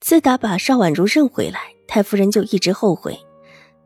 [0.00, 3.18] 自打把邵婉如认回来，太夫人就一直后悔，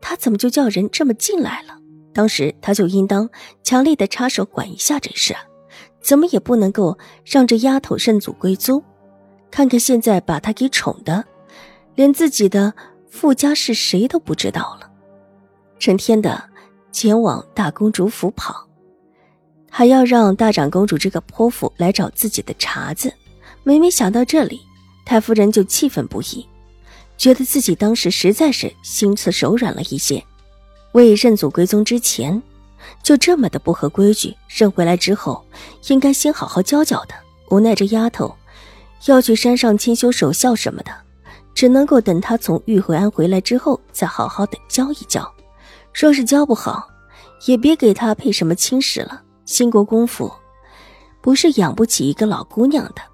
[0.01, 1.77] 她怎么就叫人这么进来了？
[2.13, 3.29] 当时她就应当
[3.63, 5.35] 强力的插手管一下这事，
[6.01, 8.83] 怎么也不能够让这丫头认祖归宗。
[9.49, 11.23] 看看现在把她给宠的，
[11.95, 12.73] 连自己的
[13.09, 14.91] 富家是谁都不知道了，
[15.79, 16.43] 成天的
[16.91, 18.67] 前往大公主府跑，
[19.69, 23.11] 还要让大长公主这个泼妇来找自己的茬子。
[23.63, 24.59] 每每想到这里，
[25.11, 26.47] 太夫人就气愤不已，
[27.17, 30.23] 觉得自己当时实在是心慈手软了一些。
[30.93, 32.41] 未认祖归宗之前，
[33.03, 35.43] 就这么的不合规矩；认回来之后，
[35.89, 37.15] 应该先好好教教的。
[37.49, 38.33] 无奈这丫头
[39.07, 40.93] 要去山上清修守孝什么的，
[41.53, 45.29] 只能够等她从玉回安回来之后再好好的教一教。
[45.93, 46.87] 若是教不好，
[47.47, 49.21] 也别给她配什么亲事了。
[49.43, 50.31] 兴国公府
[51.19, 53.10] 不是养不起一个老姑娘的。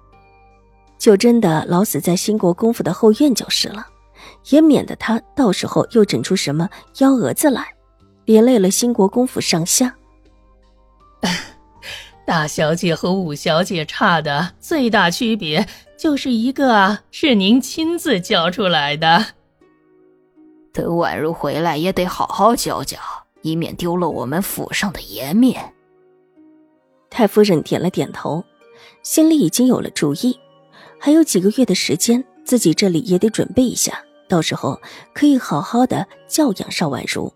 [0.98, 3.86] 就真的老死在兴国公府的后院就是了，
[4.50, 6.68] 也免得他到时候又整出什么
[6.98, 7.66] 幺蛾子来，
[8.24, 9.94] 连累了兴国公府上下。
[12.26, 19.24] 大小姐和五小姐差的最大区别就是一个是您亲自教出来的。
[20.72, 22.98] 等婉如回来也得好好教教，
[23.42, 25.72] 以免丢了我们府上的颜面。
[27.08, 28.44] 太夫人点了点头，
[29.02, 30.38] 心里已经有了主意。
[31.00, 34.80] 还有几个月的时间，自己这里也得准备一下，到时候
[35.14, 37.32] 可以好好的教养邵婉如，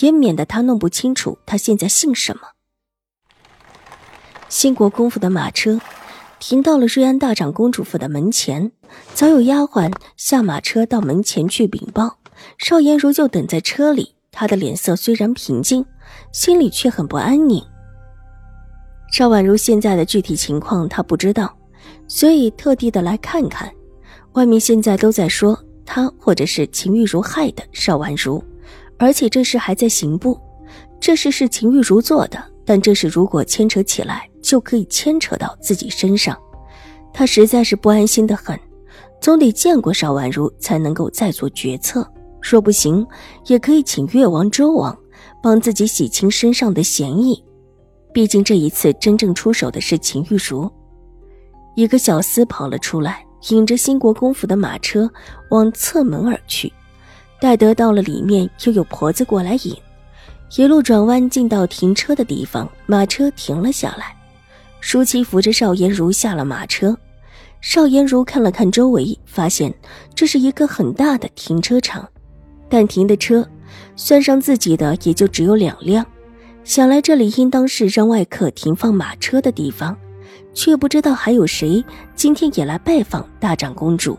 [0.00, 2.42] 也免得她弄不清楚她现在姓什么。
[4.48, 5.80] 兴国公府的马车
[6.38, 8.70] 停到了瑞安大长公主府的门前，
[9.14, 12.18] 早有丫鬟下马车到门前去禀报，
[12.58, 14.14] 邵颜如就等在车里。
[14.30, 15.86] 她的脸色虽然平静，
[16.30, 17.64] 心里却很不安宁。
[19.10, 21.55] 邵婉如现在的具体情况，她不知道。
[22.16, 23.70] 所以特地的来看看，
[24.32, 25.54] 外面现在都在说
[25.84, 28.42] 他或者是秦玉茹害的邵婉如，
[28.96, 30.40] 而且这事还在刑部，
[30.98, 36.34] 这事是秦玉茹做的，但这事如果牵扯起来，就可以牵扯到自己身上，
[37.12, 38.58] 他实在是不安心的很，
[39.20, 42.10] 总得见过邵婉如才能够再做决策，
[42.40, 43.06] 若不行，
[43.48, 44.98] 也可以请越王、周王
[45.42, 47.44] 帮自己洗清身上的嫌疑，
[48.14, 50.66] 毕竟这一次真正出手的是秦玉茹。
[51.76, 55.08] 一个小厮跑了出来，引着新国公府的马车
[55.50, 56.72] 往侧门而去。
[57.38, 59.76] 待得到了里面，又有婆子过来引，
[60.56, 64.16] 一路转弯进到停车的地方，马车停了下来。
[64.80, 66.96] 舒淇扶着邵颜如下了马车。
[67.60, 69.74] 邵颜如看了看周围，发现
[70.14, 72.08] 这是一个很大的停车场，
[72.70, 73.46] 但停的车
[73.96, 76.06] 算上自己的也就只有两辆，
[76.64, 79.94] 想来这里应当是让外客停放马车的地方。
[80.56, 81.84] 却不知道还有谁
[82.14, 84.18] 今天也来拜访大长公主。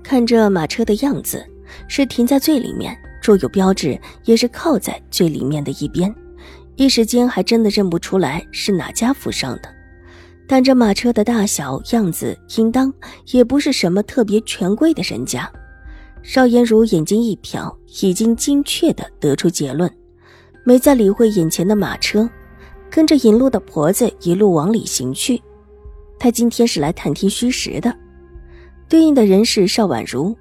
[0.00, 1.44] 看这马车的样子，
[1.88, 6.14] 是停在最里面，若有标志，也是靠在最里面的一边。
[6.76, 9.68] 一时间还真的认不出来是哪家府上的。
[10.46, 12.92] 但这马车的大小样子，应当
[13.32, 15.50] 也不是什么特别权贵的人家。
[16.22, 19.90] 邵颜如眼睛一瞟，已经精确的得出结论，
[20.64, 22.28] 没再理会眼前的马车，
[22.88, 25.42] 跟着引路的婆子一路往里行去。
[26.22, 27.98] 他今天是来探听虚实的，
[28.88, 30.36] 对应的人是邵婉如，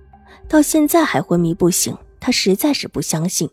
[0.47, 3.49] 到现在还昏迷不醒，他实在是不相信。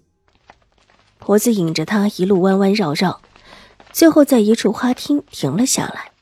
[1.17, 3.23] 婆子引着他一路弯弯绕绕，
[3.93, 6.13] 最后在一处花厅停了下来。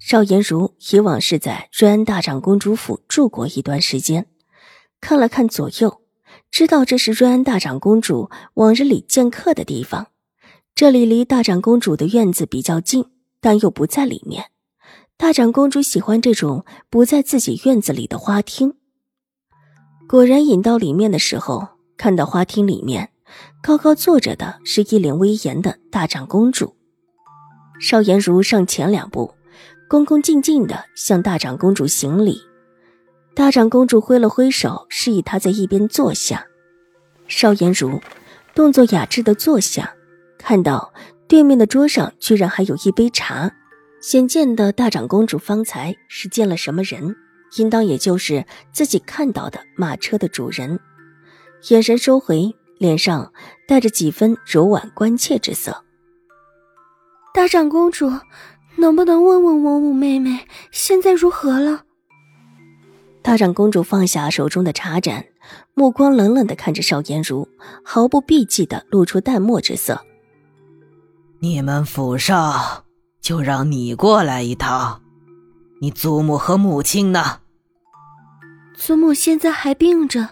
[0.00, 4.26] 邵颜如以往是在瑞安大长公主府住过一段时间，
[5.00, 6.00] 看了看左右，
[6.50, 10.08] 知道这是瑞安大长公主往日里见客的地方。
[10.74, 13.04] 这里离大长公主的院子比较近，
[13.40, 14.46] 但又不在里面。
[15.18, 18.74] 大长公主喜欢这种不在自己院子里的花厅。
[20.06, 21.66] 果然，引到里面的时候，
[21.96, 23.08] 看到花厅里面
[23.62, 26.76] 高高坐着的是一脸威严的大长公主。
[27.80, 29.32] 邵颜如上前两步，
[29.88, 32.38] 恭恭敬敬的向大长公主行礼。
[33.34, 36.46] 大长公主挥了挥手，示意她在一边坐下。
[37.26, 38.00] 邵颜如
[38.54, 39.94] 动作雅致的坐下，
[40.38, 40.92] 看到
[41.26, 43.50] 对面的桌上居然还有一杯茶。
[44.00, 47.16] 显见的大长公主方才是见了什么人，
[47.56, 50.78] 应当也就是自己看到的马车的主人。
[51.70, 53.32] 眼神收回，脸上
[53.66, 55.84] 带着几分柔婉关切之色。
[57.34, 58.10] 大长公主，
[58.76, 61.82] 能不能问问我五妹妹现在如何了？
[63.22, 65.26] 大长公主放下手中的茶盏，
[65.74, 67.48] 目光冷冷的看着邵颜如，
[67.82, 70.00] 毫不避忌的露出淡漠之色。
[71.40, 72.84] 你们府上
[73.26, 75.02] 就让你过来一趟，
[75.80, 77.40] 你祖母和母亲呢？
[78.76, 80.28] 祖母现在还病着，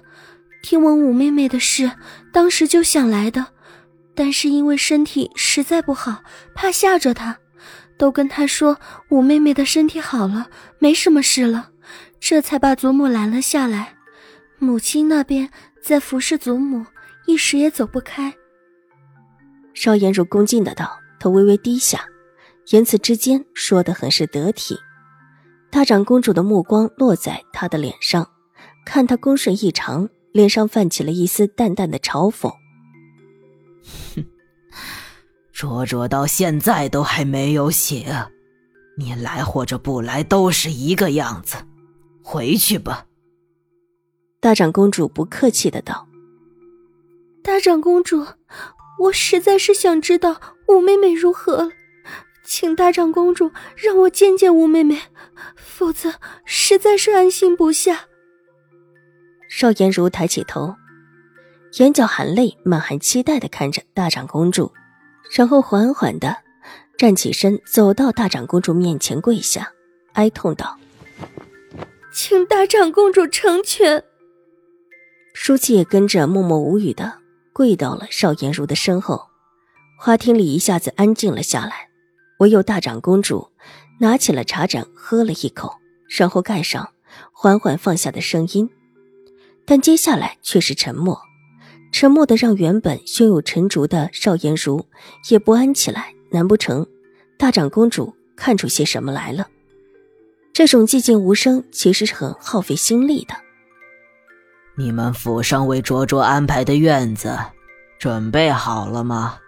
[0.63, 1.91] 听闻五妹妹的事，
[2.33, 3.45] 当时就想来的。
[4.15, 6.23] 但是因为身体实在不好，
[6.55, 7.37] 怕吓着她，
[7.99, 10.49] 都跟她说五妹妹的身体好了，
[10.79, 11.71] 没什么事了，
[12.21, 13.97] 这才把祖母拦了下来。
[14.61, 15.51] 母亲那边
[15.83, 16.87] 在服侍祖母，
[17.27, 18.33] 一时也走不开。
[19.75, 22.07] 邵颜如恭敬的道，头微微低下，
[22.71, 24.77] 言辞之间说的很是得体。
[25.71, 28.29] 大长公主的目光落在他的脸上，
[28.87, 32.53] 看他恭顺异常，脸上泛起了一丝淡淡的嘲讽。
[34.15, 34.25] 哼，
[35.53, 38.07] 卓卓到现在都还没有醒，
[38.97, 41.57] 你来或者不来都是一个样子，
[42.23, 43.07] 回去吧。
[44.41, 46.07] 大长公主不客气的道
[47.43, 48.25] ：“大长公主，
[49.01, 51.71] 我实在是想知道五妹妹如何了，
[52.45, 55.01] 请大长公主让我见见吴妹妹，
[55.57, 56.15] 否则
[56.45, 58.07] 实在是安心不下。”
[59.49, 60.75] 邵颜如抬起头。
[61.79, 64.73] 眼角含泪，满含期待的看着大长公主，
[65.35, 66.37] 然后缓缓的
[66.97, 69.73] 站起身，走到大长公主面前跪下，
[70.13, 70.79] 哀痛道
[72.15, 74.05] ：“请大长公主成全。”
[75.35, 77.21] 舒淇也跟着默默无语的
[77.53, 79.27] 跪到了邵颜如的身后，
[79.99, 81.89] 花厅里一下子安静了下来，
[82.39, 83.51] 唯有大长公主
[84.01, 85.75] 拿起了茶盏喝了一口，
[86.09, 86.91] 然后盖上，
[87.33, 88.69] 缓缓放下的声音，
[89.65, 91.21] 但接下来却是沉默。
[91.93, 94.85] 沉默的让原本胸有成竹的邵颜如
[95.31, 96.13] 也不安起来。
[96.33, 96.85] 难不成
[97.39, 99.47] 大长公主看出些什么来了？
[100.53, 103.37] 这种寂静无声其实是很耗费心力的。
[104.77, 107.39] 你们府上为卓卓安排的院子
[108.01, 109.39] 准备好了吗？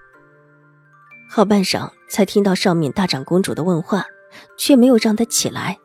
[1.29, 4.05] 好半晌才听到上面大长公主的问话，
[4.57, 5.79] 却没有让她起来。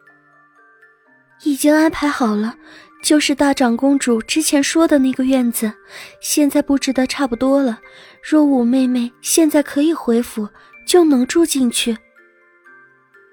[1.43, 2.55] 已经安排好了。
[3.03, 5.73] 就是大长公主之前说的那个院子，
[6.21, 7.79] 现在布置的差不多了。
[8.21, 10.47] 若五妹妹现在可以回府，
[10.85, 11.97] 就能住进去。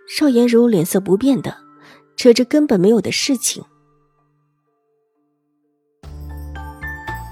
[0.08, 1.54] 邵颜如脸色不变的
[2.16, 3.62] 扯着根本没有的事情。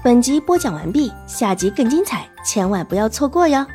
[0.03, 3.65] 本集播讲完毕，下集更精彩，千万不要错过哟。